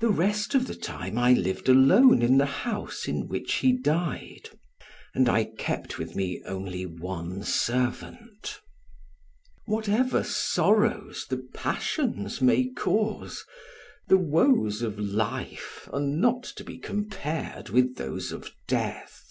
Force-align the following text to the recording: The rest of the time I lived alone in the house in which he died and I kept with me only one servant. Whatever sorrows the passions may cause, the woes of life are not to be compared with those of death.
The 0.00 0.10
rest 0.10 0.54
of 0.54 0.66
the 0.66 0.74
time 0.74 1.16
I 1.16 1.32
lived 1.32 1.66
alone 1.70 2.20
in 2.20 2.36
the 2.36 2.44
house 2.44 3.08
in 3.08 3.28
which 3.28 3.54
he 3.54 3.72
died 3.72 4.50
and 5.14 5.26
I 5.26 5.44
kept 5.46 5.96
with 5.96 6.14
me 6.14 6.42
only 6.44 6.84
one 6.84 7.42
servant. 7.42 8.60
Whatever 9.64 10.22
sorrows 10.22 11.24
the 11.30 11.48
passions 11.54 12.42
may 12.42 12.66
cause, 12.76 13.46
the 14.06 14.18
woes 14.18 14.82
of 14.82 14.98
life 14.98 15.88
are 15.94 15.98
not 16.00 16.42
to 16.56 16.62
be 16.62 16.76
compared 16.76 17.70
with 17.70 17.96
those 17.96 18.32
of 18.32 18.50
death. 18.68 19.30